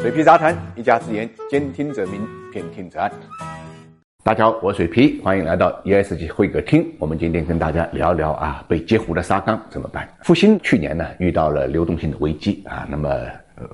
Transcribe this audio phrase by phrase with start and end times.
[0.00, 3.12] 水皮杂谈，一家之言，兼听则明，偏听则暗。
[4.24, 6.90] 大家好，我是水皮，欢迎来到 ESG 会客厅。
[6.98, 10.08] 我们今天跟大家聊聊啊，被截胡的沙钢怎么办？
[10.22, 13.10] 复兴去年呢遇到了流动性的危机啊，那么。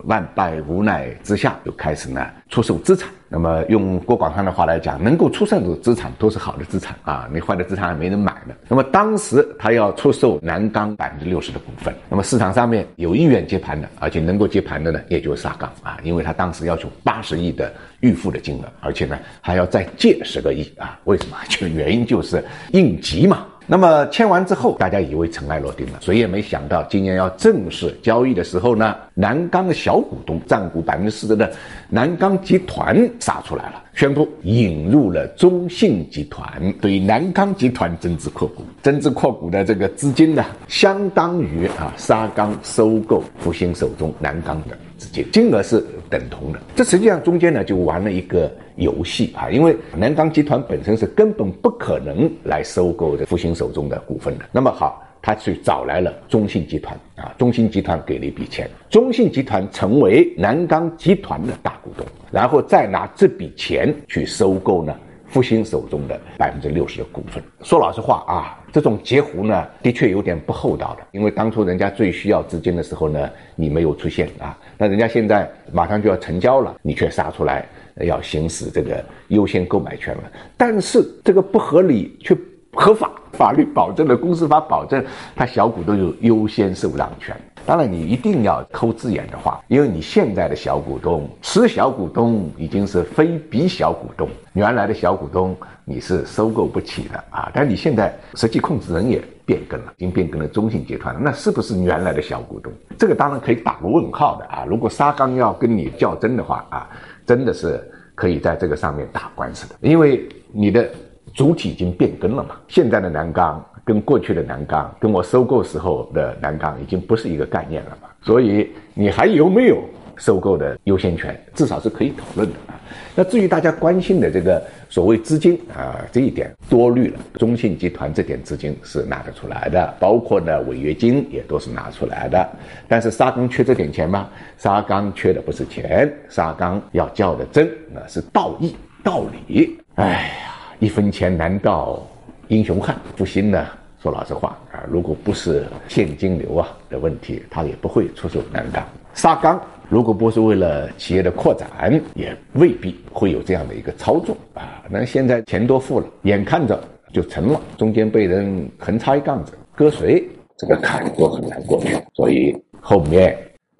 [0.04, 3.08] 万般无奈之下，就开始呢出售资产。
[3.28, 8.54] 那么用郭广昌的话来讲，能够出售的资产都是好的资产啊，你坏的资产还没人买呢。
[8.68, 20.96] 那么当时他要出售南钢百分之六十的股份，那么市场上面有意愿接盘的，而且能够接盘的呢，也就是沙钢啊，因为他当时要求八十亿的预付的金额，而且呢还要再借十个亿啊。
[21.04, 21.36] 为什么？
[21.48, 22.42] 就原因就是
[22.72, 23.44] 应急嘛。
[23.66, 31.50] 那么签完之后， 大家以为尘埃落定了，谁也没想到今年要正式交易的时候呢，南钢的小股东占股百分之四十的
[31.88, 36.46] 南钢集团杀出来了，宣布引入了中信集团，
[36.82, 46.60] 对南钢集团增资扩股，增资扩股的这个资金呢，相当于啊沙钢收购复兴手中南钢的资金，金额是等同的。
[46.74, 48.52] 这实际上中间呢就玩了一个。
[48.76, 54.44] 游戏啊，因为南钢集团本身是根本不可能来收购的复兴手中的股份的。
[54.52, 64.96] 那么好，他去找来了中信集团啊，中信集团给了一笔钱，中信集团成为南钢集团的大股东，然后再拿这笔钱去收购呢
[65.26, 67.42] 复兴手中的百分之六十的股份。
[67.64, 77.66] 说老实话啊，这种截胡呢，的确有点不厚道的，因为当初人家最需要资金的时候呢，你没有出现啊，那人家现在马上就要成交了，你却杀出来。
[78.02, 82.36] 要行使这个优先购买权了，但是这个不合理却
[82.76, 85.04] 合法，法律保证了，公司法保证，
[85.34, 87.34] 他小股东有优先受让权。
[87.64, 97.50] 当然，你一定要抠字眼的话，因为你现在的小股东，持小股东已经是非比小股东，原来的小股东你是收购不起的啊。
[97.52, 102.72] 但你现在实际控制人也变更了，已经变更了中信集团了，那是不是原来的小股东？
[102.96, 104.64] 这个当然可以打个问号的啊。
[104.68, 106.88] 如果沙钢要跟你较真的话啊。
[107.26, 107.82] 真的是
[108.14, 110.88] 可以在这个上面打官司的，因为你的
[111.34, 112.56] 主体已经变更了嘛。
[112.68, 118.08] 现在的南钢跟过去的南钢，跟我收购时候的南钢已经不是一个概念了嘛。
[118.22, 119.82] 所以你还有没有？
[120.18, 122.80] 收购的优先权至少是可以讨论的啊。
[123.14, 127.18] 那至于大家关心的这个所谓资金啊，这一点多虑了。
[127.34, 132.48] 中信集团这点资金是拿得出来的，包括呢违约金也都是拿出来的。
[132.88, 134.26] 但是沙钢缺这点钱吗？
[134.56, 138.74] 沙钢缺的不是钱，沙钢要较的真那是道义
[139.04, 139.78] 道理。
[139.96, 142.00] 哎呀，一分钱难倒
[142.48, 142.96] 英雄汉。
[143.16, 143.66] 复兴呢，
[144.02, 148.84] 说老实话啊，如果不是现金流啊的问题，他也不会出手南钢。
[149.14, 149.60] 沙钢。
[149.88, 151.68] 如果不是为了企业的扩展，
[152.16, 154.82] 也未必会有这样的一个操作啊。
[154.90, 156.82] 那现在钱多付了，眼看着
[157.12, 163.38] 就成了，中间被人横插一杠子，割谁这个坎都很难过去，所以后面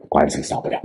[0.08, 0.80] 官司少不了。